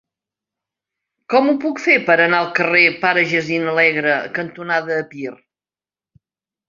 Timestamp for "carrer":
2.61-2.83